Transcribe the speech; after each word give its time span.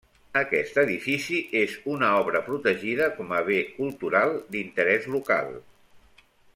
Aquest 0.39 0.77
edifici 0.83 1.41
és 1.59 1.75
una 1.97 2.09
obra 2.21 2.41
protegida 2.47 3.11
com 3.19 3.37
a 3.41 3.45
Bé 3.53 3.61
Cultural 3.77 4.37
d'Interès 4.57 5.11
Local. 5.17 5.55